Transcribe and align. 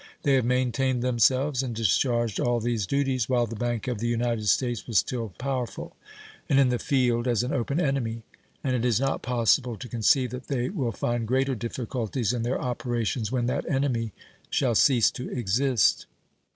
They 0.23 0.33
have 0.33 0.45
maintained 0.45 1.03
themselves 1.03 1.61
and 1.61 1.75
discharged 1.75 2.39
all 2.39 2.59
these 2.59 2.87
duties 2.87 3.29
while 3.29 3.45
the 3.45 3.55
Bank 3.55 3.87
of 3.87 3.99
the 3.99 4.07
United 4.07 4.47
States 4.49 4.87
was 4.87 4.97
still 4.97 5.31
powerful 5.37 5.95
and 6.49 6.59
in 6.59 6.69
the 6.69 6.79
field 6.79 7.27
as 7.27 7.43
an 7.43 7.53
open 7.53 7.79
enemy, 7.79 8.23
and 8.63 8.75
it 8.75 8.83
is 8.83 8.99
not 8.99 9.21
possible 9.21 9.77
to 9.77 9.87
conceive 9.87 10.31
that 10.31 10.47
they 10.47 10.69
will 10.69 10.91
find 10.91 11.27
greater 11.27 11.53
difficulties 11.53 12.33
in 12.33 12.41
their 12.41 12.59
operations 12.59 13.31
when 13.31 13.45
that 13.45 13.69
enemy 13.69 14.11
shall 14.49 14.73
cease 14.73 15.11
to 15.11 15.29
exist. 15.29 16.07